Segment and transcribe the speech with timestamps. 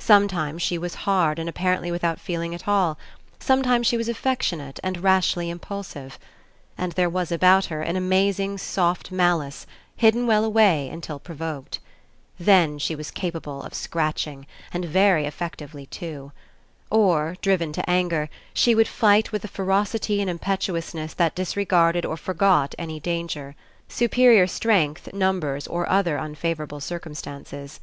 [0.00, 2.98] pometlmes she 6 ENCOUNTER was hard and apparently without feeling at all;
[3.38, 6.18] sometimes she was affectionate and rashly Im pulsive.
[6.76, 11.78] And there was about her an amazing soft malice, hidden well away until provoked.
[12.36, 14.44] Then she was capable of scratching,
[14.74, 16.32] and very effectively too.
[16.90, 22.16] Or, driven to anger, she would fight with a ferocity and impetuousness that disregarded or
[22.16, 23.54] forgot any danger;
[23.88, 27.78] superior strength, numbers, or other unfavourable cir cumstances.